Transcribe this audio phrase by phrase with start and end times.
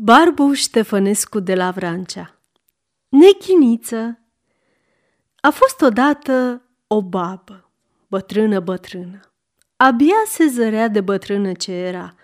[0.00, 2.40] Barbu Ștefănescu de la Vrancea
[3.08, 4.18] Nechiniță
[5.40, 7.70] A fost odată o babă,
[8.06, 9.20] bătrână, bătrână.
[9.76, 12.14] Abia se zărea de bătrână ce era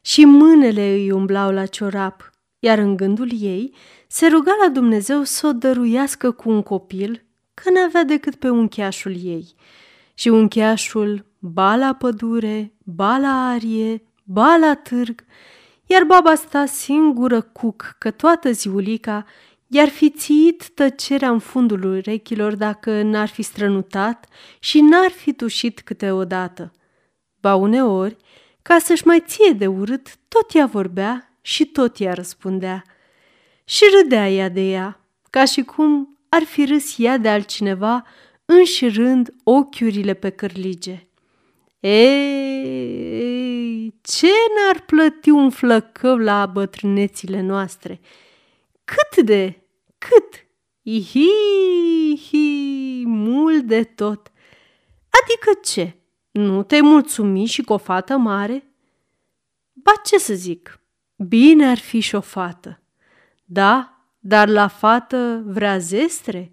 [0.00, 3.74] și mânele îi umblau la ciorap, iar în gândul ei
[4.06, 7.24] se ruga la Dumnezeu să o dăruiască cu un copil,
[7.54, 9.54] că n-avea decât pe uncheașul ei.
[10.14, 15.24] Și uncheașul ba la pădure, ba la arie, ba la târg,
[15.86, 19.24] iar baba sta singură cuc că toată ziulica
[19.66, 24.26] i-ar fi țit tăcerea în fundul urechilor dacă n-ar fi strănutat
[24.58, 26.72] și n-ar fi tușit câteodată.
[27.40, 28.16] Ba uneori,
[28.62, 32.82] ca să-și mai ție de urât, tot ea vorbea și tot ea răspundea.
[33.64, 38.06] Și râdea ea de ea, ca și cum ar fi râs ea de altcineva,
[38.44, 41.06] înșirând ochiurile pe cârlige.
[41.80, 43.45] Ei,
[44.06, 48.00] ce n-ar plăti un flăcău la bătrânețile noastre?
[48.84, 49.62] Cât de,
[49.98, 50.46] cât?
[50.82, 51.28] Ihi,
[52.28, 54.32] hi, mult de tot.
[55.22, 55.96] Adică ce?
[56.30, 58.74] Nu te-ai mulțumi și cu o fată mare?
[59.72, 60.80] Ba ce să zic,
[61.16, 62.82] bine ar fi și o fată.
[63.44, 66.52] Da, dar la fată vrea zestre?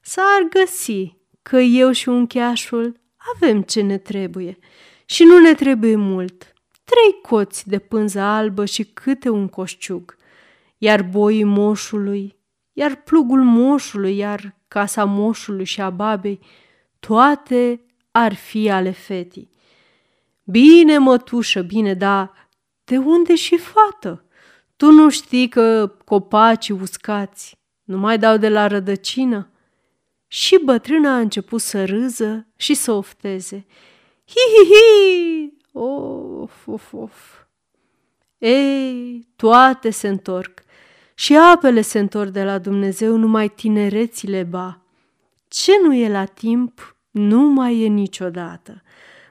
[0.00, 3.00] S-ar găsi că eu și uncheașul
[3.34, 4.58] avem ce ne trebuie
[5.04, 6.52] și nu ne trebuie mult.
[6.88, 10.16] Trei coți de pânză albă și câte un coșciug,
[10.78, 12.36] iar boii moșului,
[12.72, 16.40] iar plugul moșului, iar casa moșului și a babei,
[17.00, 19.50] toate ar fi ale fetii.
[20.44, 22.48] Bine, mătușă, bine, dar
[22.84, 24.24] de unde și fată?
[24.76, 29.50] Tu nu știi că copacii uscați nu mai dau de la rădăcină?
[30.26, 33.66] Și bătrâna a început să râză și să ofteze.
[34.26, 35.57] Hi-hi-hi!
[35.80, 37.12] Of, of, of!
[38.38, 40.62] Ei, toate se întorc
[41.14, 44.80] și apele se întorc de la Dumnezeu, numai tinerețile ba.
[45.48, 48.82] Ce nu e la timp, nu mai e niciodată.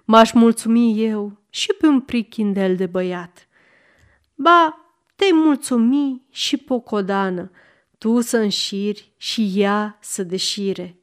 [0.06, 3.48] M-aș mulțumi eu și pe un prichindel de băiat.
[4.36, 4.86] Ba,
[5.16, 7.52] te-ai mulțumi și pocodană,
[7.98, 10.96] tu să înșiri și ea să deșire.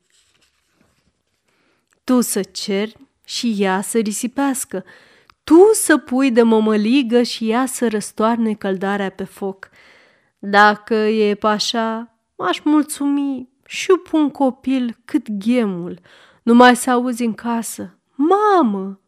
[2.04, 4.84] Tu să ceri și ea să risipească,
[5.44, 9.70] tu să pui de mămăligă și ea să răstoarne căldarea pe foc.
[10.38, 16.00] Dacă e așa, m-aș mulțumi și pun copil cât ghemul,
[16.42, 19.00] numai să auzi în casă, mamă,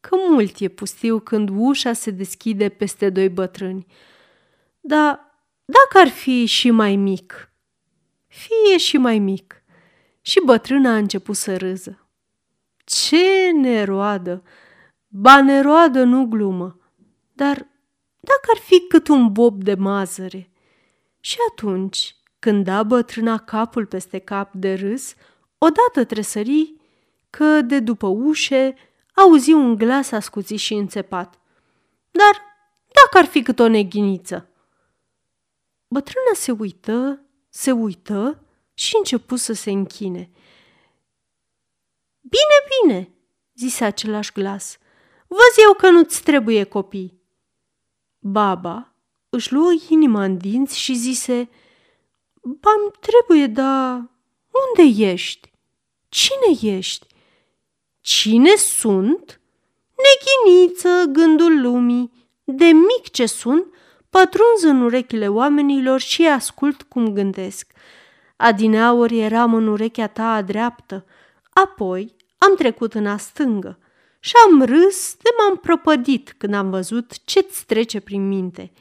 [0.00, 3.86] că mult e pustiu când ușa se deschide peste doi bătrâni.
[4.80, 5.20] Dar
[5.64, 7.52] dacă ar fi și mai mic,
[8.26, 9.54] fie și mai mic.
[10.20, 12.08] Și bătrâna a început să râză.
[12.84, 14.42] Ce neroadă!
[15.12, 16.78] Ba neroadă, nu glumă,
[17.32, 17.56] dar
[18.20, 20.50] dacă ar fi cât un bob de mazăre.
[21.20, 25.14] Și atunci, când da bătrâna capul peste cap de râs,
[25.58, 26.74] odată tresări
[27.30, 28.74] că de după ușe
[29.14, 31.40] auzi un glas ascuțit și înțepat.
[32.10, 32.42] Dar
[32.92, 34.48] dacă ar fi cât o neghiniță?
[35.88, 38.44] Bătrâna se uită, se uită
[38.74, 40.30] și începu să se închine.
[42.20, 43.14] Bine, bine,
[43.54, 44.78] zise același glas.
[45.30, 47.20] Văz eu că nu-ți trebuie copii.
[48.18, 48.94] Baba
[49.28, 51.48] își luă inima în dinți și zise,
[52.42, 54.10] Ba-mi trebuie, dar
[54.66, 55.52] unde ești?
[56.08, 57.06] Cine ești?
[58.00, 59.40] Cine sunt?
[60.02, 63.64] Neghiniță, gândul lumii, de mic ce sunt,
[64.08, 67.72] pătrunz în urechile oamenilor și ascult cum gândesc.
[68.36, 71.06] Adineauri eram în urechea ta a dreaptă,
[71.50, 73.78] apoi am trecut în a stângă
[74.20, 78.72] și am râs de m-am prăpădit când am văzut ce-ți trece prin minte.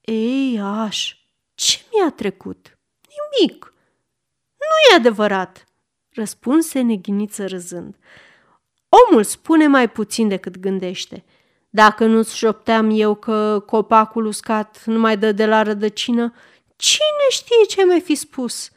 [0.00, 1.16] Ei, aș,
[1.54, 2.78] ce mi-a trecut?
[3.08, 3.74] Nimic.
[4.58, 5.64] Nu e adevărat,
[6.10, 7.96] răspunse neghiniță râzând.
[9.08, 11.24] Omul spune mai puțin decât gândește–
[11.70, 16.34] dacă nu-ți șopteam eu că copacul uscat nu mai dă de la rădăcină,
[16.76, 18.70] cine știe ce mai fi spus?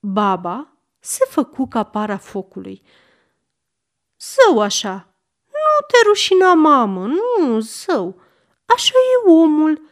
[0.00, 2.82] Baba se făcu ca para focului.
[4.34, 5.14] Zău așa,
[5.46, 8.20] nu te rușina, mamă, nu, zău.
[8.66, 9.82] Așa e omul.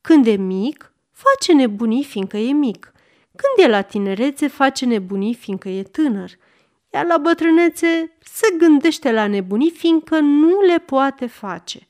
[0.00, 2.92] Când e mic, face nebunii fiindcă e mic.
[3.36, 6.30] Când e la tinerețe, face nebunii fiindcă e tânăr
[6.94, 11.86] iar la bătrânețe se gândește la nebunii, fiindcă nu le poate face.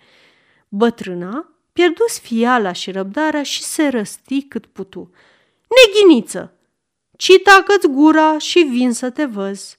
[0.68, 5.10] Bătrâna pierdu fiala și răbdarea și se răsti cât putu.
[5.68, 6.52] Neghiniță!
[7.16, 9.78] Ci tacă gura și vin să te văz.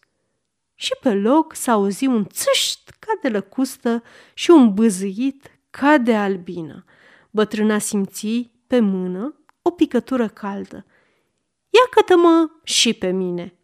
[0.76, 6.16] Și pe loc s-a auzi un țâșt ca de lăcustă și un bâzâit ca de
[6.16, 6.86] albină.
[7.32, 10.86] Bătrâna simți pe mână o picătură caldă.
[11.70, 13.60] Ia cătă-mă și pe mine.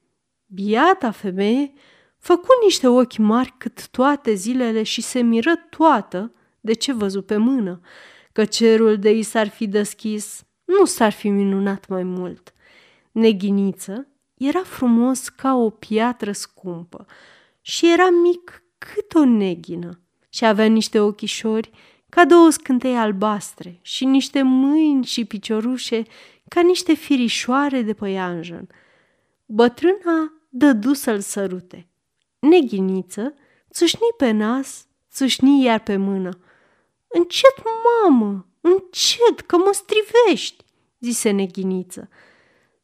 [0.46, 1.74] Biata femeie
[2.18, 7.38] făcu niște ochi mari cât toate zilele și se miră toată de ce văzu pe
[7.38, 7.82] mână,
[8.32, 12.54] că cerul de i s-ar fi deschis, nu s-ar fi minunat mai mult.
[13.12, 14.08] Neghiniță
[14.46, 17.06] era frumos ca o piatră scumpă
[17.62, 20.00] și era mic cât o neghină
[20.30, 21.70] și avea niște ochișori
[22.10, 26.04] ca două scântei albastre și niște mâini și piciorușe
[26.48, 28.68] ca niște firișoare de păianjen.
[29.46, 31.90] Bătrâna dădu să-l sărute.
[32.40, 33.34] Neghiniță
[33.72, 36.40] țâșni pe nas, țâșni iar pe mână.
[37.08, 40.66] Încet, mamă, încet, că mă strivești,
[41.00, 42.10] zise neghiniță.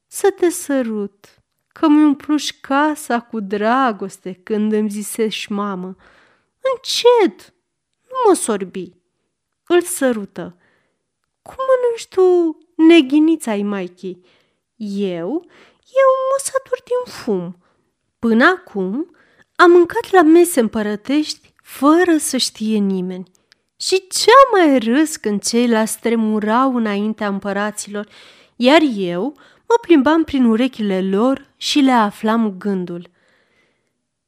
[0.07, 1.36] Să te sărut,
[1.79, 5.95] că mi umpluși casa cu dragoste când îmi zisești mamă.
[6.61, 7.53] Încet,
[8.03, 8.91] nu mă sorbi.
[9.67, 10.57] Îl sărută.
[11.41, 14.25] Cum mănânci tu neghinița ai maichii?
[14.75, 15.45] Eu,
[16.01, 17.57] eu mă satur din fum.
[18.19, 19.15] Până acum
[19.55, 23.31] am mâncat la mese împărătești fără să știe nimeni.
[23.75, 28.07] Și ce mai râs când ceilalți tremurau înaintea împăraților,
[28.55, 33.09] iar eu mă plimbam prin urechile lor și le aflam gândul.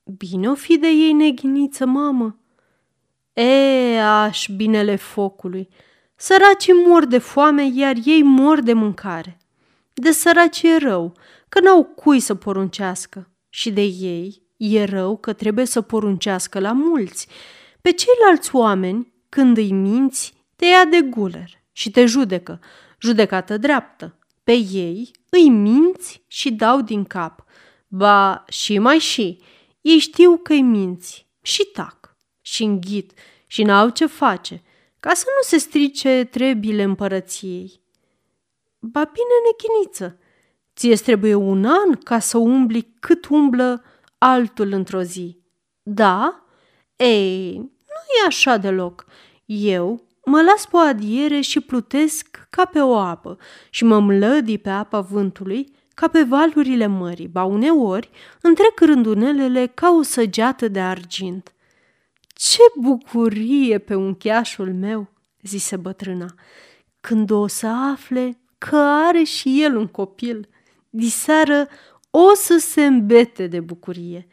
[0.03, 2.39] Bine o fi de ei neghiniță, mamă.
[3.33, 5.69] E, aș, binele focului,
[6.15, 9.37] săracii mor de foame, iar ei mor de mâncare.
[9.93, 11.13] De săraci e rău,
[11.49, 13.29] că n-au cui să poruncească.
[13.49, 17.27] Și de ei e rău că trebuie să poruncească la mulți.
[17.81, 22.59] Pe ceilalți oameni, când îi minți, te ia de guler și te judecă,
[22.99, 24.17] judecată dreaptă.
[24.43, 27.43] Pe ei îi minți și dau din cap.
[27.87, 29.41] Ba, și mai și,
[29.81, 33.11] ei știu că îi minți și tac și înghit
[33.47, 34.63] și n-au ce face,
[34.99, 37.81] ca să nu se strice trebile împărăției.
[38.79, 40.19] Ba bine, nechiniță,
[40.75, 43.83] ție trebuie un an ca să umbli cât umblă
[44.17, 45.37] altul într-o zi.
[45.81, 46.43] Da?
[46.95, 49.05] Ei, nu e așa deloc.
[49.45, 53.37] Eu mă las pe o adiere și plutesc ca pe o apă
[53.69, 58.09] și mă mlădi pe apa vântului ca pe valurile mării, ba uneori
[58.41, 61.53] întrec rândunelele ca o săgeată de argint.
[62.27, 65.07] Ce bucurie pe uncheașul meu,
[65.41, 66.33] zise bătrâna,
[67.01, 70.49] când o să afle că are și el un copil.
[70.89, 71.67] Diseară
[72.09, 74.27] o să se îmbete de bucurie.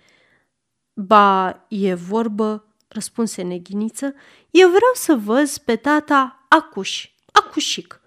[0.93, 2.66] Ba, e vorbă,
[2.97, 4.15] răspunse neghiniță,
[4.51, 8.01] eu vreau să văz pe tata acuș, acușic.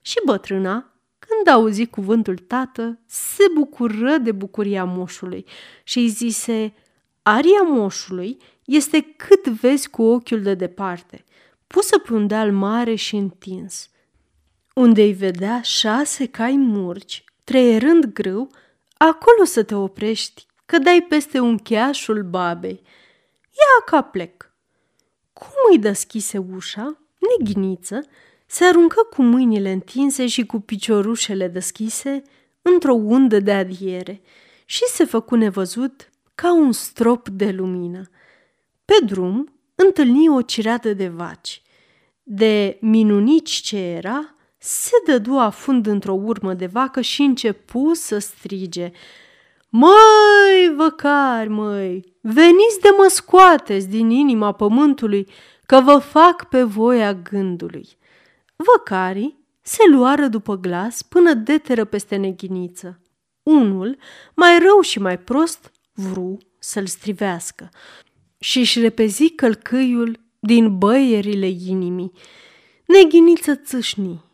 [0.00, 5.44] Și bătrâna, când auzi cuvântul tată, se bucură de bucuria moșului
[5.84, 6.74] și îi zise,
[7.22, 11.24] aria moșului este cât vezi cu ochiul de departe,
[11.66, 13.90] pusă pe un deal mare și întins,
[14.74, 18.50] unde îi vedea șase cai murci, treierând grâu,
[18.96, 22.82] acolo să te oprești, că dai peste uncheașul babei.
[23.50, 24.52] Ia ca plec.
[25.32, 28.00] Cum îi deschise ușa, neghiniță,
[28.46, 32.22] se aruncă cu mâinile întinse și cu piciorușele deschise
[32.62, 34.22] într-o undă de adiere
[34.64, 38.10] și se făcu nevăzut ca un strop de lumină.
[38.84, 41.62] Pe drum întâlni o cireadă de vaci.
[42.22, 48.92] De minunici ce era, se dădu afund într-o urmă de vacă și începu să strige.
[49.72, 55.28] Măi, văcari, măi, veniți de mă scoateți din inima pământului,
[55.66, 57.88] că vă fac pe voia gândului.
[58.56, 63.00] Văcarii se luară după glas până deteră peste neghiniță.
[63.42, 63.96] Unul,
[64.34, 67.68] mai rău și mai prost, vru să-l strivească
[68.38, 72.12] și își repezi călcâiul din băierile inimii.
[72.86, 74.24] Neghiniță țâșni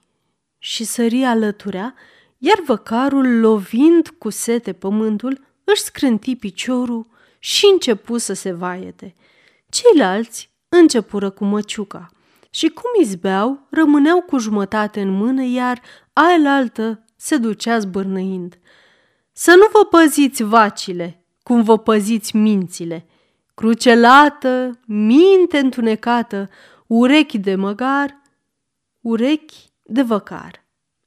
[0.58, 1.94] și sări alăturea,
[2.38, 7.06] iar văcarul, lovind cu sete pământul, își scrânti piciorul
[7.38, 9.14] și începu să se vaiete.
[9.68, 12.08] Ceilalți începură cu măciuca
[12.50, 15.80] și cum izbeau, rămâneau cu jumătate în mână, iar
[16.12, 16.72] aia
[17.16, 18.58] se ducea zbârnăind.
[19.32, 23.06] Să nu vă păziți vacile, cum vă păziți mințile–
[23.56, 26.50] crucelată, minte întunecată,
[26.86, 28.22] urechi de măgar,
[29.00, 30.65] urechi de văcar.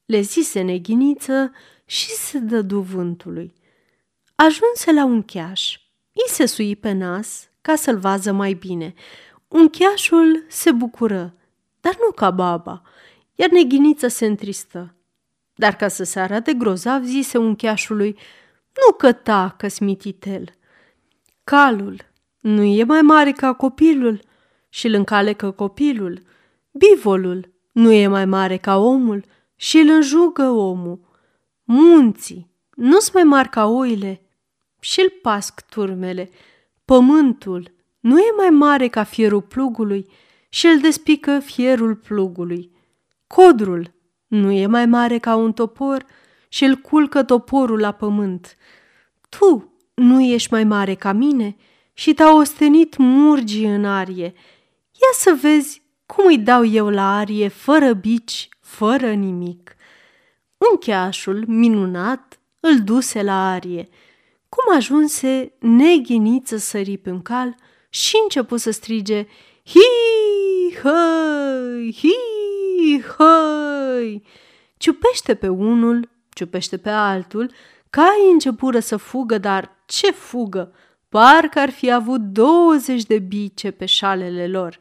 [0.09, 1.51] Le zise neghiniță
[1.85, 3.53] și se dădu vântului.
[4.35, 5.75] Ajunse la un cheaș.
[6.11, 8.93] I se sui pe nas ca să-l vază mai bine.
[9.47, 11.33] Uncheașul se bucură,
[11.81, 12.81] dar nu ca baba,
[13.35, 14.95] iar neghiniță se întristă.
[15.55, 18.17] Dar ca să se arate grozav, zise uncheașului,
[18.73, 20.53] nu căta că smititel.
[21.43, 22.01] Calul
[22.39, 24.21] nu e mai mare ca copilul
[24.69, 26.21] și îl încalecă copilul.
[26.71, 29.23] Bivolul nu e mai mare ca omul
[29.61, 30.99] și îl înjugă omul.
[31.63, 34.21] Munții nu-s mai mari ca oile
[34.79, 36.29] și îl pasc turmele.
[36.85, 40.07] Pământul nu e mai mare ca fierul plugului
[40.49, 42.71] și îl despică fierul plugului.
[43.27, 43.93] Codrul
[44.27, 46.05] nu e mai mare ca un topor
[46.49, 48.57] și îl culcă toporul la pământ.
[49.29, 51.55] Tu nu ești mai mare ca mine
[51.93, 54.33] și te-a ostenit murgii în arie.
[54.93, 59.75] Ia să vezi cum îi dau eu la arie, fără bici, fără nimic.
[60.71, 63.89] Uncheașul, minunat, îl duse la arie.
[64.49, 67.55] Cum ajunse, neghiniță sări pe un cal
[67.89, 69.27] și începu să strige
[69.65, 74.23] Hi, hăi, hi, hăi!
[74.77, 77.51] Ciupește pe unul, ciupește pe altul,
[77.89, 80.73] caii începură să fugă, dar ce fugă!
[81.09, 84.79] Parcă ar fi avut douăzeci de bice pe șalele lor.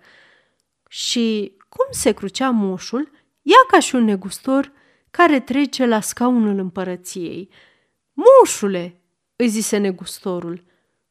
[0.88, 3.10] Și cum se crucea moșul,
[3.48, 4.72] ia ca și un negustor
[5.10, 7.50] care trece la scaunul împărăției.
[8.12, 9.02] Moșule,
[9.36, 10.64] îi zise negustorul,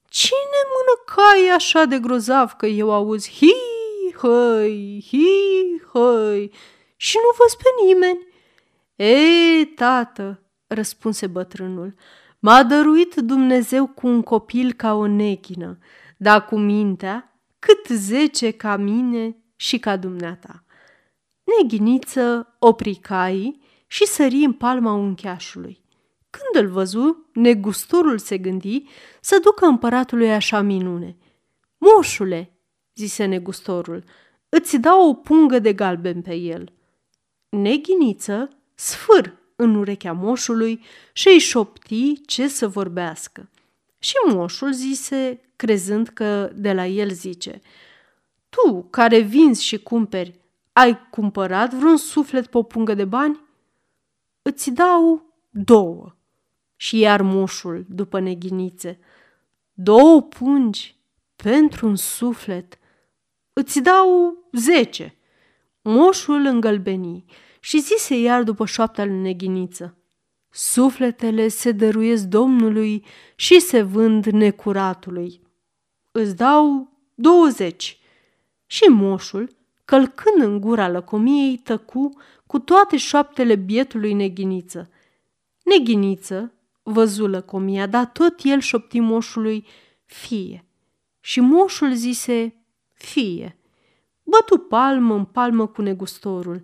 [0.10, 3.54] cine mână cai așa de grozav că eu auzi hi,
[4.14, 6.52] hăi, hi, hăi
[6.96, 8.28] și nu văz pe nimeni?
[8.96, 11.94] E, tată, răspunse bătrânul,
[12.40, 15.78] m-a dăruit Dumnezeu cu un copil ca o neghină,
[16.18, 20.62] dar cu mintea cât zece ca mine și ca dumneata.
[21.56, 25.82] Neghiniță opri caii și sări în palma uncheașului.
[26.30, 28.84] Când îl văzu, negustorul se gândi
[29.22, 31.18] să ducă împăratului așa minune.
[31.78, 32.52] Moșule,
[32.96, 34.04] zise negustorul,
[34.50, 36.74] îți dau o pungă de galben pe el.
[37.50, 43.50] Neghiniță sfâr în urechea moșului și îi șopti ce să vorbească.
[44.00, 47.62] Și moșul zise, crezând că de la el zice,
[48.50, 50.40] Tu, care vinzi și cumperi,
[50.78, 53.40] ai cumpărat vreun suflet pe o pungă de bani?
[54.42, 56.16] Îți dau două.
[56.76, 59.00] Și iar moșul, după neghinițe,
[59.74, 60.96] două pungi
[61.36, 62.80] pentru un suflet.
[63.54, 65.18] Îți dau zece.
[65.82, 67.26] Moșul îngălbeni
[67.60, 69.98] și zise iar după șoapta lui neghiniță.
[70.50, 73.06] Sufletele se dăruiesc Domnului
[73.36, 75.42] și se vând necuratului.
[76.12, 78.00] Îți dau douăzeci.
[78.66, 79.56] Și moșul,
[79.88, 82.10] călcând în gura lăcomiei, tăcu
[82.46, 84.90] cu toate șoaptele bietului neghiniță.
[85.64, 86.54] Neghiniță
[86.84, 89.66] văzu lăcomia, dar tot el șopti moșului,
[90.06, 90.66] fie.
[91.20, 92.56] Și moșul zise,
[92.94, 93.58] fie.
[94.24, 96.62] Bătu palmă în palmă cu negustorul.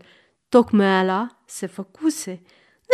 [0.49, 2.41] Tocmeala se făcuse.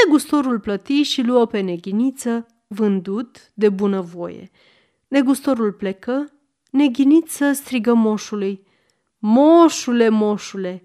[0.06, 4.52] Negustorul plăti și luă pe neghiniță, vândut de bunăvoie.
[5.08, 6.32] Negustorul plecă,
[6.72, 8.68] neghiniță strigă moșului.
[9.20, 10.84] Moșule, moșule,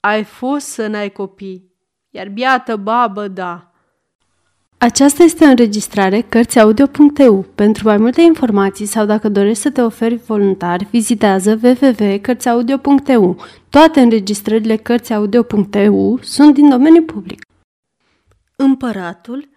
[0.00, 1.74] ai fost să n-ai copii,
[2.10, 3.70] iar biată babă, da.
[4.78, 7.42] Aceasta este o înregistrare Cărțiaudio.eu.
[7.54, 13.44] Pentru mai multe informații sau dacă dorești să te oferi voluntar, vizitează www.cărțiaudio.eu.
[13.68, 17.42] Toate înregistrările Cărțiaudio.eu sunt din domeniu public.
[18.56, 19.48] Împăratul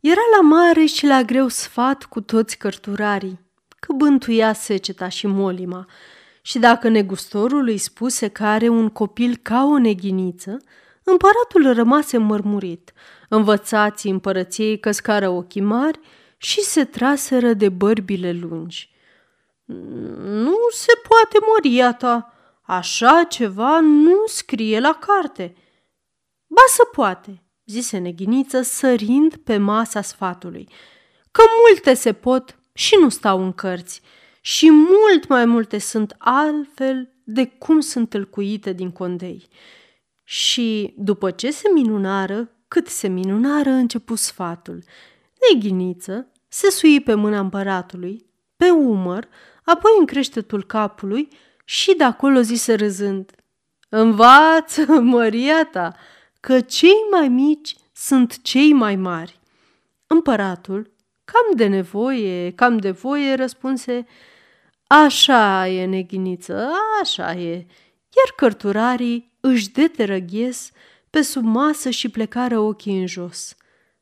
[0.00, 3.38] era la mare și la greu sfat cu toți cărturarii,
[3.80, 5.86] că bântuia seceta și molima,
[6.42, 10.56] și dacă negustorul îi spuse că are un copil ca o neghiniță,
[11.02, 12.92] împăratul rămase mărmurit.
[13.28, 16.00] Învățații împărăției căscară ochii mari
[16.36, 18.90] și se traseră de bărbile lungi.
[20.24, 25.54] Nu se poate, măria ta, așa ceva nu scrie la carte.
[26.46, 30.68] Ba să poate, zise neghiniță sărind pe masa sfatului,
[31.30, 34.02] că multe se pot și nu stau în cărți
[34.40, 39.48] și mult mai multe sunt altfel de cum sunt tâlcuite din condei.
[40.24, 44.82] Și după ce se minunară, cât se minunară, începu sfatul.
[45.52, 48.26] Neghiniță se sui pe mâna împăratului,
[48.56, 49.28] pe umăr,
[49.64, 51.28] apoi în creștetul capului
[51.64, 53.32] și de acolo zise râzând.
[53.88, 55.96] Învață, măria ta,
[56.40, 59.40] că cei mai mici sunt cei mai mari.
[60.06, 60.90] Împăratul,
[61.32, 64.06] cam de nevoie, cam de voie, răspunse,
[64.86, 66.70] Așa e, neghiniță,
[67.02, 67.54] așa e.
[68.16, 70.70] Iar cărturarii își deterăghies
[71.10, 73.56] pe sub masă și plecară ochii în jos.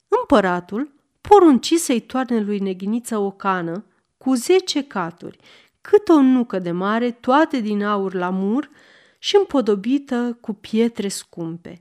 [0.09, 3.85] Împăratul porunci să-i toarne lui neghiniță o cană
[4.19, 5.39] cu zece caturi,
[5.81, 8.71] cât o nucă de mare, toate din aur la mur
[9.19, 11.79] și împodobită cu pietre scumpe.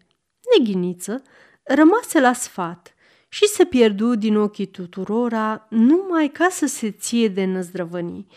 [0.58, 1.22] Neghiniță
[1.64, 2.95] rămase la sfat
[3.36, 8.28] și se pierdu din ochii tuturora numai ca să se ție de năzdrăvănii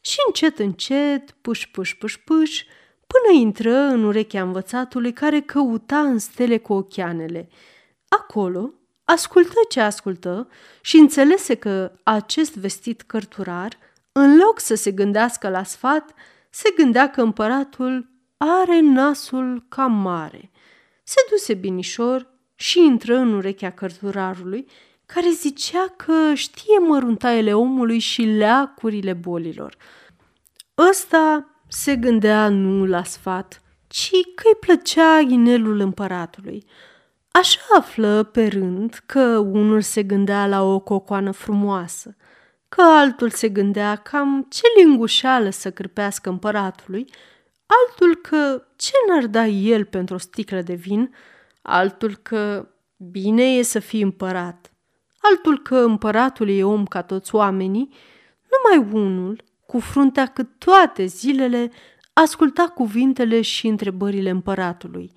[0.00, 2.62] și încet, încet, puș, puș, puș, puș,
[3.06, 7.48] până intră în urechea învățatului care căuta în stele cu ochianele.
[8.08, 8.72] Acolo
[9.04, 10.48] ascultă ce ascultă
[10.80, 13.78] și înțelese că acest vestit cărturar,
[14.12, 16.14] în loc să se gândească la sfat,
[16.50, 20.50] se gândea că împăratul are nasul cam mare.
[21.02, 22.31] Se duse binișor
[22.62, 24.66] și intră în urechea cărturarului,
[25.06, 29.76] care zicea că știe măruntaiele omului și leacurile bolilor.
[30.90, 36.64] Ăsta se gândea nu la sfat, ci că îi plăcea inelul împăratului.
[37.30, 42.16] Așa află pe rând că unul se gândea la o cocoană frumoasă,
[42.68, 47.06] că altul se gândea cam ce lingușeală să cârpească împăratului,
[47.66, 51.14] altul că ce n-ar da el pentru o sticlă de vin,
[51.62, 54.72] altul că bine e să fii împărat,
[55.18, 57.88] altul că împăratul e om ca toți oamenii,
[58.50, 61.70] numai unul, cu fruntea cât toate zilele,
[62.12, 65.12] asculta cuvintele și întrebările împăratului.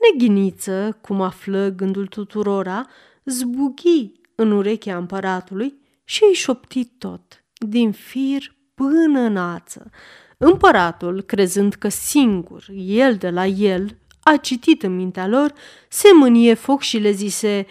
[0.00, 2.86] Neghiniță, cum află gândul tuturora,
[3.24, 9.90] zbughi în urechea împăratului și îi șopti tot, din fir până în ață.
[10.36, 13.96] Împăratul, crezând că singur, el de la el,
[14.28, 15.52] a citit în mintea lor,
[15.88, 17.66] se mânie foc și le zise,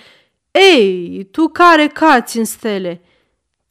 [0.52, 3.02] Ei, tu care cați în stele,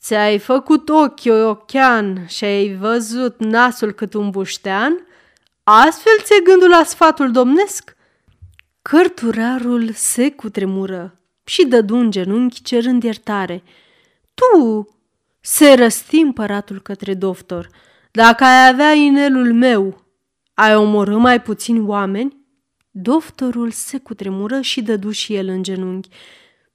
[0.00, 5.06] ți-ai făcut ochii ochean și ai văzut nasul cât un buștean?
[5.62, 7.96] Astfel ți-e gândul la sfatul domnesc?"
[8.82, 13.62] Cărturarul se cutremură și dădu un genunchi cerând iertare.
[14.34, 14.88] Tu,
[15.40, 17.68] se răsti împăratul către doctor,
[18.10, 20.04] dacă ai avea inelul meu,
[20.54, 22.43] ai omorât mai puțini oameni?
[22.96, 26.08] Doctorul se cutremură și dădu și el în genunchi.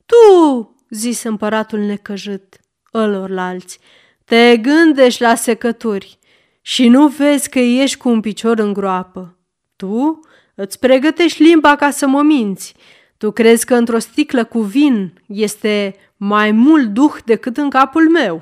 [0.05, 2.59] Tu, zise împăratul necăjit
[2.93, 3.79] ălorlalți,
[4.25, 6.19] te gândești la secături
[6.61, 9.37] și nu vezi că ești cu un picior în groapă.
[9.75, 10.19] Tu
[10.55, 12.75] îți pregătești limba ca să mă minți.
[13.17, 18.41] Tu crezi că într-o sticlă cu vin este mai mult duh decât în capul meu.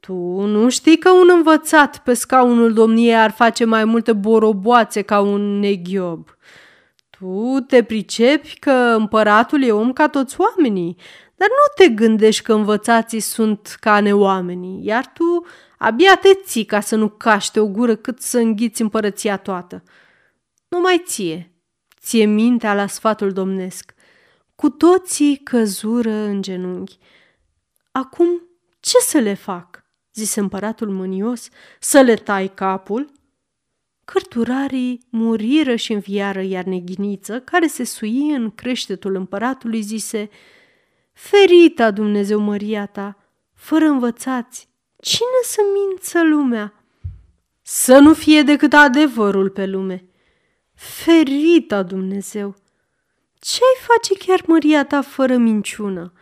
[0.00, 0.14] Tu
[0.46, 5.58] nu știi că un învățat pe scaunul domniei ar face mai multe boroboațe ca un
[5.58, 6.37] neghiob.
[7.18, 10.96] Tu te pricepi că împăratul e om ca toți oamenii,
[11.34, 15.46] dar nu te gândești că învățații sunt ca neoamenii, iar tu
[15.78, 19.82] abia te ții ca să nu caște o gură cât să înghiți împărăția toată.
[20.68, 21.52] Numai ție,
[22.00, 23.94] ție mintea la sfatul domnesc.
[24.54, 26.98] Cu toții căzură în genunchi.
[27.90, 28.42] Acum
[28.80, 29.86] ce să le fac?
[30.14, 31.48] zise împăratul mânios,
[31.80, 33.12] să le tai capul?
[34.12, 40.30] Cărturarii muriră și înviară, iar neghiniță, care se sui în creștetul împăratului, zise,
[41.12, 43.16] Ferita Dumnezeu măria ta,
[43.54, 44.68] fără învățați,
[45.00, 46.84] cine să mință lumea?
[47.62, 50.04] Să nu fie decât adevărul pe lume.
[50.74, 52.54] Ferita Dumnezeu!
[53.38, 56.12] Ce-ai face chiar măria ta fără minciună?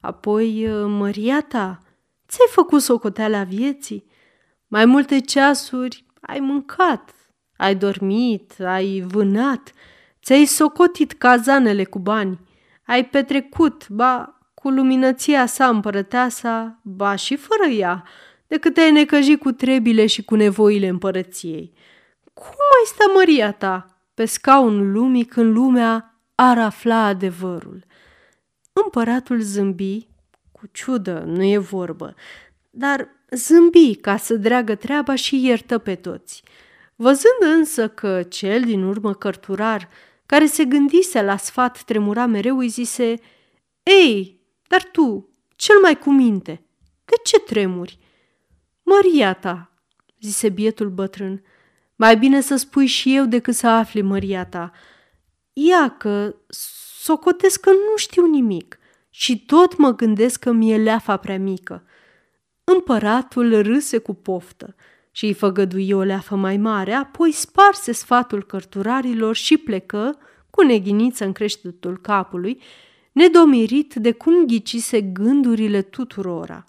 [0.00, 1.82] Apoi, măria ta,
[2.28, 4.04] ți-ai făcut socoteala vieții?
[4.66, 7.14] Mai multe ceasuri ai mâncat,
[7.62, 9.72] ai dormit, ai vânat,
[10.22, 12.40] ți-ai socotit cazanele cu bani,
[12.86, 18.04] ai petrecut, ba, cu luminăția sa împărăteasa, ba și fără ea,
[18.46, 21.72] decât te-ai necăjit cu trebile și cu nevoile împărăției.
[22.34, 27.84] Cum mai sta măria ta pe scaunul lumii când lumea ar afla adevărul?
[28.72, 30.08] Împăratul zâmbi,
[30.52, 32.14] cu ciudă, nu e vorbă,
[32.70, 36.42] dar zâmbi ca să dreagă treaba și iertă pe toți.
[37.02, 39.88] Văzând însă că cel din urmă cărturar,
[40.26, 43.14] care se gândise la sfat, tremura mereu, îi zise,
[43.82, 46.64] Ei, dar tu, cel mai cu minte,
[47.04, 47.98] de ce tremuri?
[48.82, 49.72] Măria ta,
[50.20, 51.44] zise bietul bătrân,
[51.96, 54.72] mai bine să spui și eu decât să afli măria ta.
[55.52, 56.34] Ia că
[57.00, 58.78] socotesc că nu știu nimic
[59.10, 61.84] și tot mă gândesc că mi-e leafa prea mică.
[62.64, 64.74] Împăratul râse cu poftă
[65.12, 70.18] și îi făgădui o leafă mai mare, apoi sparse sfatul cărturarilor și plecă,
[70.50, 72.60] cu neghiniță în creștetul capului,
[73.12, 76.64] nedomirit de cum ghicise gândurile tuturora.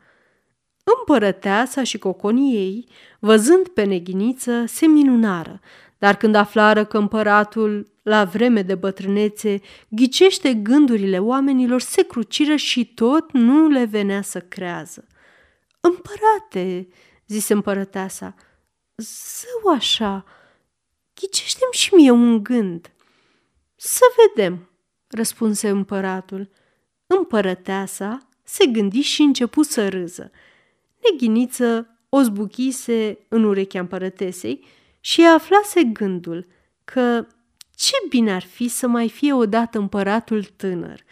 [0.99, 2.87] Împărăteasa și coconii ei,
[3.19, 5.59] văzând pe neghiniță, se minunară,
[5.97, 12.85] dar când aflară că împăratul, la vreme de bătrânețe, ghicește gândurile oamenilor, se cruciră și
[12.85, 15.07] tot nu le venea să crează.
[15.79, 16.87] Împărate,
[17.27, 18.35] zise împărăteasa,
[18.95, 20.25] zău așa,
[21.13, 22.91] ghicește-mi și mie un gând.
[23.75, 24.69] Să vedem,
[25.07, 26.49] răspunse împăratul.
[27.07, 30.31] Împărăteasa se gândi și începu să râză.
[31.03, 34.65] Neghiniță o zbuchise în urechea împărătesei
[34.99, 36.45] și aflase gândul
[36.83, 37.27] că
[37.75, 41.03] ce bine ar fi să mai fie odată împăratul tânăr.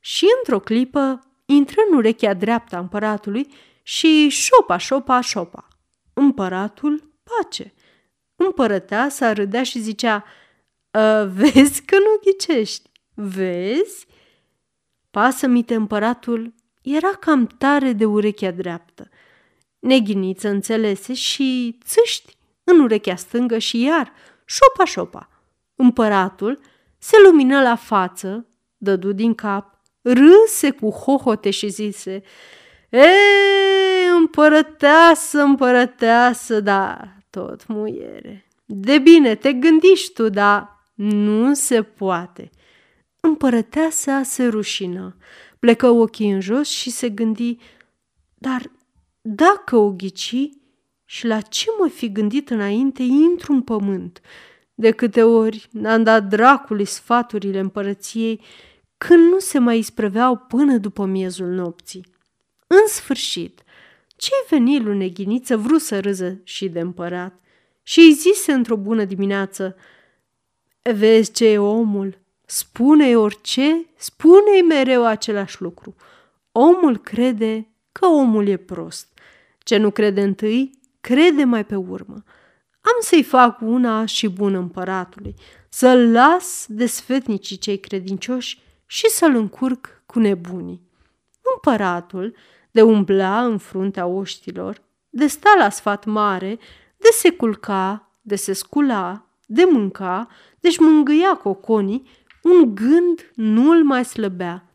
[0.00, 3.46] și într-o clipă intră în urechea dreaptă a împăratului
[3.88, 5.68] și șopa, șopa, șopa.
[6.12, 7.74] Împăratul pace.
[8.36, 10.24] Împărăteasa râdea și zicea,
[10.94, 14.06] ă, Vezi că nu ghicești, vezi?
[15.10, 19.08] Pasă-mi-te împăratul era cam tare de urechea dreaptă.
[19.78, 24.12] Neghiniță înțelese și țâști în urechea stângă și iar
[24.44, 25.28] șopa, șopa.
[25.74, 26.60] Împăratul
[26.98, 28.46] se lumină la față,
[28.76, 32.22] dădu din cap, râse cu hohote și zise,
[32.88, 33.06] E,
[34.18, 38.48] împărăteasă, împărăteasă, da, tot muiere.
[38.64, 42.50] De bine, te gândiști tu, dar nu se poate.
[43.20, 45.16] Împărăteasa se rușină,
[45.58, 47.56] plecă ochii în jos și se gândi,
[48.34, 48.70] dar
[49.20, 50.50] dacă o ghici
[51.04, 54.20] și la ce mă fi gândit înainte, intru în pământ.
[54.74, 58.40] De câte ori n-am dat dracului sfaturile împărăției,
[58.98, 62.04] când nu se mai isprăveau până după miezul nopții.
[62.68, 63.62] În sfârșit,
[64.16, 67.40] ce-i veni lui Neghiniță vrut să râză și de împărat
[67.82, 69.76] și îi zise într-o bună dimineață,
[70.82, 72.18] Vezi ce e omul?
[72.46, 75.94] Spune-i orice, spune-i mereu același lucru.
[76.52, 79.08] Omul crede că omul e prost.
[79.58, 82.22] Ce nu crede întâi, crede mai pe urmă.
[82.80, 85.34] Am să-i fac una și bună împăratului,
[85.68, 90.82] să-l las de sfetnicii cei credincioși și să-l încurc cu nebunii.
[91.54, 92.36] Împăratul,
[92.78, 96.58] de umbla în fruntea oștilor, de sta la sfat mare,
[96.96, 100.28] de se culca, de se scula, de mânca,
[100.60, 102.08] deci mângâia coconii,
[102.42, 104.74] un gând nu-l mai slăbea.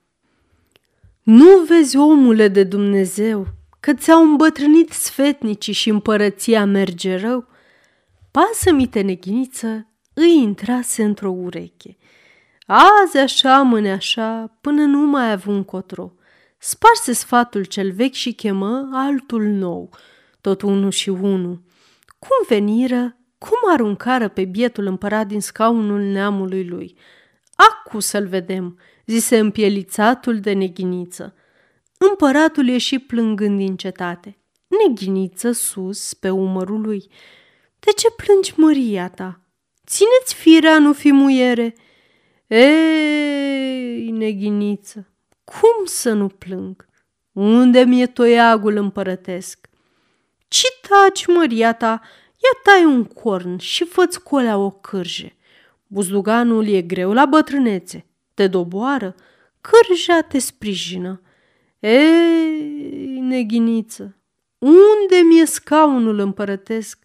[1.22, 3.48] Nu vezi, omule de Dumnezeu,
[3.80, 7.46] că ți-au îmbătrânit sfetnicii și împărăția merge rău?
[8.32, 11.98] Pasă-mi neghiniță îi intrase într-o ureche.
[12.66, 16.14] Azi așa, mâine așa, până nu mai avu încotro.
[16.66, 19.90] Sparse sfatul cel vechi și chemă altul nou,
[20.42, 21.62] tot unul și unul.
[22.20, 26.98] Cum veniră, cum aruncară pe bietul împărat din scaunul neamului lui.
[27.56, 31.36] Acu să-l vedem, zise împielițatul de neghiniță.
[31.98, 34.38] Împăratul ieși plângând din cetate.
[34.68, 37.12] Neghiniță sus pe umărul lui.
[37.80, 39.42] De ce plângi măria ta?
[39.88, 41.76] Țineți firea, nu fi muiere.
[42.48, 45.13] Ei, neghiniță,
[45.44, 46.86] cum să nu plâng?
[47.32, 49.70] Unde mi-e toiagul împărătesc?
[50.48, 52.02] Ci taci, măria ta,
[52.44, 55.36] ia tai un corn și fă-ți colea o cârje.
[55.88, 59.16] Buzduganul e greu la bătrânețe, te doboară,
[59.62, 61.22] cârja te sprijină.
[61.80, 64.18] Ei, neghiniță,
[64.58, 67.00] unde mi-e scaunul împărătesc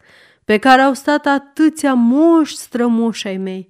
[0.44, 3.68] pe care au stat atâția moși strămoși ai mei?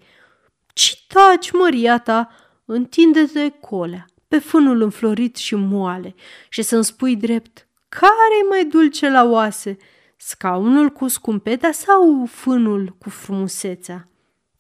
[0.72, 2.30] Ci taci, măria ta,
[2.64, 6.14] întinde-te colea pe fânul înflorit și moale
[6.48, 9.76] și să-mi spui drept, care e mai dulce la oase,
[10.16, 14.08] scaunul cu scumpeta sau fânul cu frumusețea?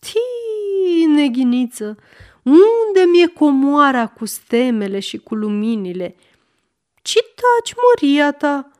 [0.00, 1.96] Tii, neghiniță,
[2.42, 6.16] unde mi-e comoara cu stemele și cu luminile?
[7.02, 8.70] Ci taci, măria ta!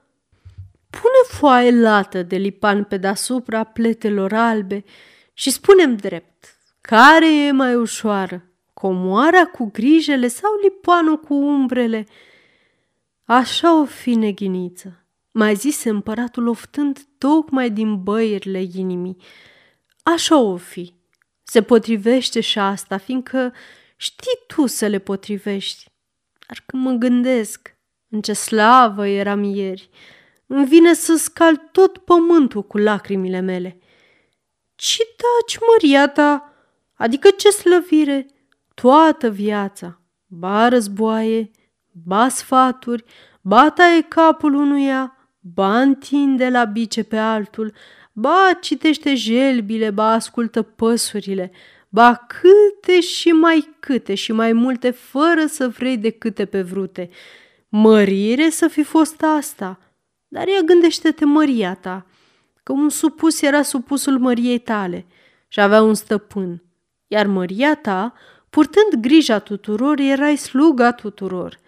[0.90, 4.85] Pune foaie lată de lipan pe deasupra pletelor albe
[5.33, 8.48] și spunem drept, care e mai ușoară,
[8.79, 12.07] comoara cu grijele sau lipanul cu umbrele?
[13.25, 19.17] Așa o fi neghiniță, mai zise împăratul oftând tocmai din băierile inimii.
[20.03, 20.95] Așa o fi.
[21.43, 23.55] Se potrivește și asta, fiindcă
[23.97, 25.91] știi tu să le potrivești.
[26.47, 27.77] Dar când mă gândesc
[28.09, 29.91] în ce slavă eram ieri,
[30.47, 33.81] îmi vine să scal tot pământul cu lacrimile mele.
[34.75, 36.53] Ce taci, măria ta?
[36.95, 38.27] Adică ce slăvire?
[38.81, 41.51] Toată viața, ba războaie,
[42.05, 43.05] ba sfaturi,
[43.41, 47.73] ba taie capul unuia, ba întinde la bice pe altul,
[48.12, 51.51] ba citește jelbile, ba ascultă păsurile,
[51.88, 57.11] ba câte și mai câte și mai multe, fără să vrei de câte pe vrute.
[57.69, 59.79] Mărire să fi fost asta,
[60.29, 62.07] dar ea gândește-te măria ta,
[62.62, 65.07] că un supus era supusul măriei tale
[65.49, 66.62] și avea un stăpân,
[67.07, 68.14] iar măria ta,
[68.59, 71.59] purtând grija tuturor, erai sluga tuturor.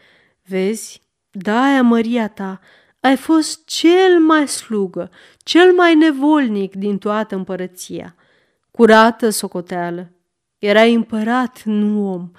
[0.43, 2.61] Vezi, da, măria ta,
[3.01, 8.15] ai fost cel mai slugă, cel mai nevolnic din toată împărăția.
[8.71, 10.13] Curată socoteală.
[10.59, 12.31] Erai împărat, nu om.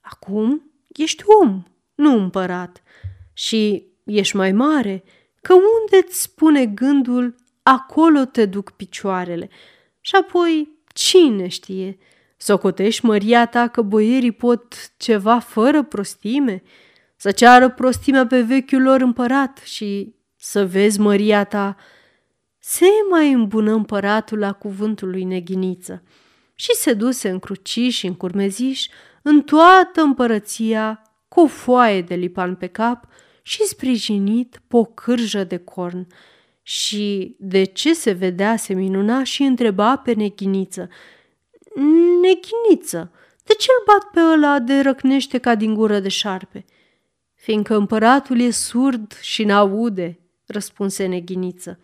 [0.00, 1.62] Acum ești om,
[1.94, 2.82] nu împărat.
[3.32, 5.04] Și ești mai mare,
[5.40, 9.48] că unde îți spune gândul, acolo te duc picioarele.
[10.00, 11.98] Și apoi, cine știe,
[12.40, 16.62] Socotești, măria ta, că boierii pot ceva fără prostime?
[17.16, 21.76] Să ceară prostimea pe vechiul lor împărat și să vezi, măria ta,
[22.58, 26.02] se mai îmbună împăratul la cuvântul lui Neghiniță
[26.54, 28.86] și se duse în cruciș și în curmeziș
[29.22, 33.06] în toată împărăția cu o foaie de lipan pe cap
[33.42, 36.06] și sprijinit pe o cârjă de corn.
[36.62, 40.88] Și de ce se vedea se minuna și întreba pe Neghiniță.
[42.20, 43.12] Neghiniță,
[43.44, 46.64] de ce îl bat pe ăla de răcnește ca din gură de șarpe?
[47.34, 51.78] Fiindcă împăratul e surd și n-aude, răspunse Neghiniță.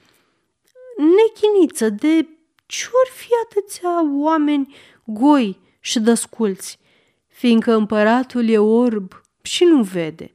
[0.97, 2.29] Nechiniță, de
[2.67, 6.79] ce-or fi atâția oameni goi și dăsculți,
[7.27, 10.35] fiindcă împăratul e orb și nu vede.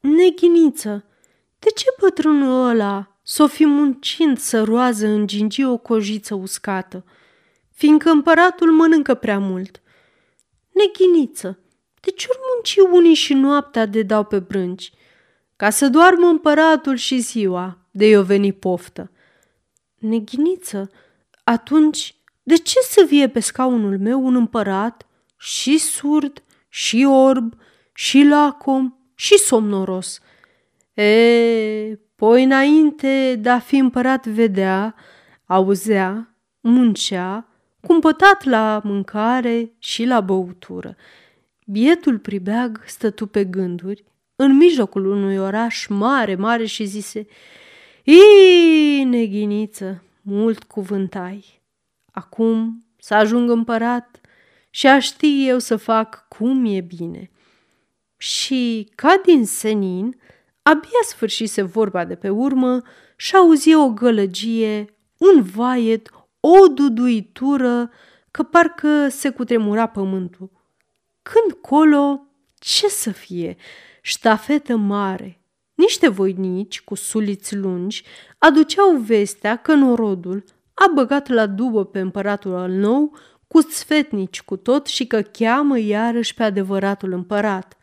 [0.00, 1.04] Neghiniță,
[1.58, 7.04] de ce bătrânul ăla s-o fi muncind să roază în gingi o cojiță uscată,
[7.76, 9.82] fiindcă împăratul mănâncă prea mult?
[10.72, 11.58] Neghiniță,
[12.00, 14.92] de ce ori munci unii și noaptea de dau pe brânci?
[15.56, 19.10] Ca să doarmă împăratul și ziua, de i-o veni poftă.
[19.94, 20.90] Neghiniță,
[21.44, 27.54] atunci de ce să vie pe scaunul meu un împărat și surd, și orb,
[27.92, 30.20] și lacom, și somnoros?
[30.94, 34.94] E, poi înainte de a fi împărat vedea,
[35.46, 37.45] auzea, muncea,
[37.86, 40.96] cumpătat la mâncare și la băutură.
[41.66, 44.04] Bietul pribeag stătu pe gânduri,
[44.36, 47.26] în mijlocul unui oraș mare, mare și zise–
[48.06, 51.62] Ii, neghiniță, mult cuvântai.
[52.12, 54.20] Acum să ajung împărat
[54.70, 57.30] și aș ști eu să fac cum e bine.
[58.16, 60.20] Și, ca din senin,
[60.62, 62.82] abia sfârșise vorba de pe urmă
[63.16, 67.90] și auzi o gălăgie, un vaiet, o duduitură,
[68.30, 70.50] că parcă se cutremura pământul.
[71.22, 72.26] Când colo,
[72.58, 73.56] ce să fie?
[74.00, 75.40] Ștafetă mare,
[75.74, 78.04] niște voinici cu suliți lungi
[78.38, 80.44] aduceau vestea că norodul
[80.74, 85.78] a băgat la dubă pe împăratul al nou cu sfetnici cu tot și că cheamă
[85.78, 87.76] iarăși pe adevăratul împărat.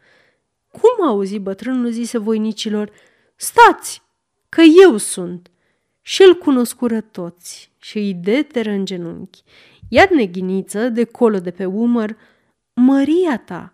[0.71, 2.91] Cum auzi bătrânul zise voinicilor,
[3.35, 4.01] stați,
[4.49, 5.51] că eu sunt.
[6.01, 9.43] Și îl cunoscură toți și îi deteră în genunchi.
[9.89, 12.17] Iar neghiniță, de colo de pe umăr,
[12.73, 13.73] Măria ta,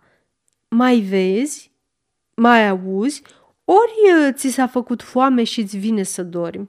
[0.68, 1.72] mai vezi,
[2.34, 3.22] mai auzi
[3.64, 6.68] ori ți s-a făcut foame și îți vine să dormi.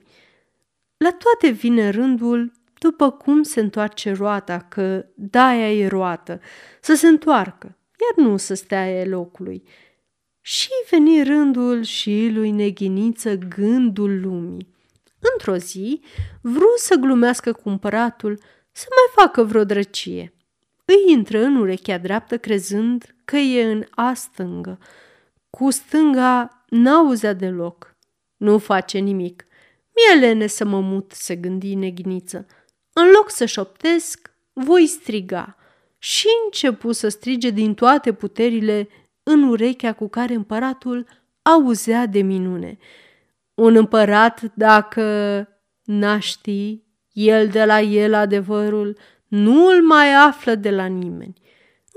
[0.98, 6.40] La toate vine rândul după cum se întoarce roata, că daia e roată,
[6.82, 9.64] să se întoarcă, iar nu să stea e locului.
[10.42, 14.68] Și veni rândul și lui neghiniță gândul lumii.
[15.34, 16.02] Într-o zi,
[16.42, 18.40] vrut să glumească cu împăratul,
[18.72, 20.34] să mai facă vreo drăcie.
[20.86, 24.80] Îi intră în urechea dreaptă crezând că e în a stângă.
[25.50, 27.96] Cu stânga N-auzea deloc.
[28.38, 29.46] Nu face nimic.
[29.96, 32.46] Mie lene să mă mut, se gândi neghiniță.
[32.94, 35.56] În loc să șoptesc, voi striga.
[35.98, 38.88] Și începu să strige din toate puterile
[39.24, 41.08] în urechea cu care împăratul
[41.42, 42.78] auzea de minune.
[43.62, 45.04] Un împărat, dacă
[45.84, 48.98] n-a ști, el de la el adevărul,
[49.28, 51.34] nu îl mai află de la nimeni.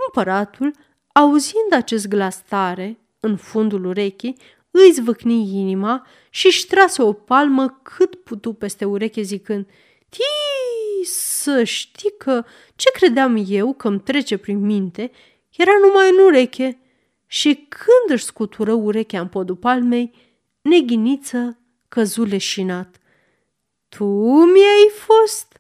[0.07, 0.73] Împăratul,
[1.13, 4.37] auzind acest glas tare, în fundul urechii,
[4.71, 9.67] îi zvâcni inima și își trase o palmă cât putu peste ureche zicând
[10.09, 15.11] Tii, să știi că ce credeam eu că îmi trece prin minte
[15.57, 16.79] era numai în ureche.
[17.27, 20.25] Și când își scutură urechea în podul palmei,
[20.65, 22.99] neghiniță căzu leșinat.
[23.89, 24.05] Tu
[24.45, 25.59] mi-ai fost?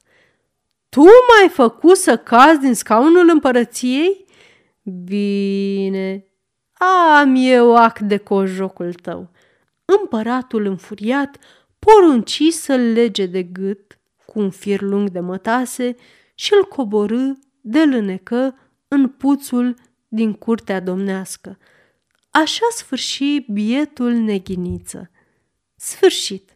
[0.89, 4.25] Tu m-ai făcut să cazi din scaunul împărăției?
[4.83, 6.27] Bine,
[7.19, 9.31] am eu ac de cojocul tău.
[9.85, 11.39] Împăratul înfuriat
[11.79, 15.97] porunci să-l lege de gât cu un fir lung de mătase
[16.35, 19.75] și îl coborâ de lânecă în puțul
[20.09, 21.59] din curtea domnească.
[22.37, 25.11] Așa sfârși bietul neghiniță.
[25.77, 26.54] Sfârșit.